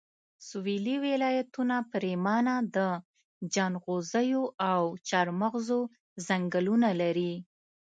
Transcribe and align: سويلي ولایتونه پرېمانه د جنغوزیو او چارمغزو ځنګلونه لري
سويلي 0.49 0.95
ولایتونه 1.05 1.75
پرېمانه 1.91 2.55
د 2.75 2.77
جنغوزیو 3.53 4.43
او 4.71 4.81
چارمغزو 5.09 5.81
ځنګلونه 6.27 6.89
لري 7.01 7.33